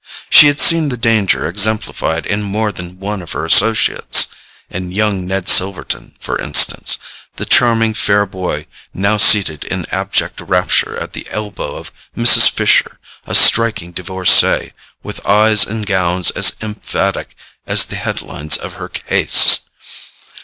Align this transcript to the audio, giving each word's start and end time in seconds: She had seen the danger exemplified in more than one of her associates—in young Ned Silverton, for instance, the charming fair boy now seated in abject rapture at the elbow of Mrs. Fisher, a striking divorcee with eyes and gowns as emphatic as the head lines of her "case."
She 0.31 0.47
had 0.47 0.59
seen 0.59 0.89
the 0.89 0.97
danger 0.97 1.45
exemplified 1.47 2.25
in 2.25 2.41
more 2.41 2.71
than 2.71 2.97
one 2.99 3.21
of 3.21 3.33
her 3.33 3.45
associates—in 3.45 4.91
young 4.91 5.27
Ned 5.27 5.47
Silverton, 5.47 6.15
for 6.19 6.41
instance, 6.41 6.97
the 7.35 7.45
charming 7.45 7.93
fair 7.93 8.25
boy 8.25 8.65
now 8.95 9.17
seated 9.17 9.63
in 9.63 9.85
abject 9.91 10.41
rapture 10.41 10.97
at 10.97 11.13
the 11.13 11.27
elbow 11.29 11.75
of 11.75 11.91
Mrs. 12.17 12.49
Fisher, 12.49 12.97
a 13.27 13.35
striking 13.35 13.91
divorcee 13.91 14.73
with 15.03 15.23
eyes 15.23 15.65
and 15.67 15.85
gowns 15.85 16.31
as 16.31 16.55
emphatic 16.63 17.35
as 17.67 17.85
the 17.85 17.95
head 17.95 18.23
lines 18.23 18.57
of 18.57 18.73
her 18.73 18.89
"case." 18.89 19.59